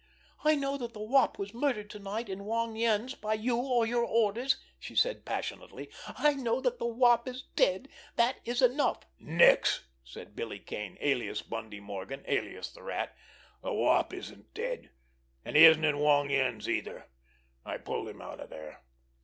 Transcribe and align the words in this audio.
"I 0.43 0.55
know 0.55 0.79
that 0.79 0.93
the 0.93 0.99
Wop 0.99 1.37
was 1.37 1.53
murdered 1.53 1.87
to 1.91 1.99
night 1.99 2.27
in 2.27 2.45
Wong 2.45 2.75
Yen's 2.75 3.13
by 3.13 3.35
you, 3.35 3.55
or 3.57 3.85
your 3.85 4.03
orders," 4.03 4.57
she 4.79 4.95
said 4.95 5.25
passionately. 5.25 5.91
"I 6.07 6.33
know 6.33 6.59
that 6.59 6.79
the 6.79 6.87
Wop 6.87 7.27
is 7.27 7.43
dead—that 7.55 8.37
is 8.43 8.63
enough!" 8.63 9.05
"Nix!" 9.19 9.83
said 10.03 10.35
Billy 10.35 10.57
Kane, 10.57 10.97
alias 11.01 11.43
Bundy 11.43 11.79
Morgan, 11.79 12.23
alias 12.27 12.71
the 12.73 12.81
Rat. 12.81 13.15
"The 13.61 13.73
Wop 13.73 14.11
isn't 14.11 14.55
dead, 14.55 14.89
and 15.45 15.55
he 15.55 15.65
isn't 15.65 15.85
in 15.85 15.99
Wong 15.99 16.31
Yen's 16.31 16.67
either. 16.67 17.07
I 17.63 17.77
pulled 17.77 18.09
him 18.09 18.23
out 18.23 18.39
of 18.39 18.49
there." 18.49 18.81